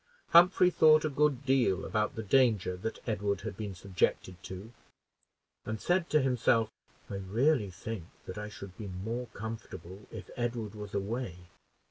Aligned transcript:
Humphrey 0.29 0.71
thought 0.71 1.05
a 1.05 1.09
good 1.09 1.45
deal 1.45 1.85
about 1.85 2.15
the 2.15 2.23
danger 2.23 2.75
that 2.75 2.97
Edward 3.07 3.41
had 3.41 3.55
been 3.55 3.75
subjected 3.75 4.41
to, 4.41 4.71
and 5.63 5.79
said 5.79 6.09
to 6.09 6.23
himself, 6.23 6.71
"I 7.07 7.17
really 7.17 7.69
think 7.69 8.05
that 8.25 8.35
I 8.39 8.49
should 8.49 8.75
be 8.79 8.87
more 8.87 9.27
comfortable 9.35 10.07
if 10.11 10.31
Edward 10.35 10.73
was 10.73 10.95
away. 10.95 11.37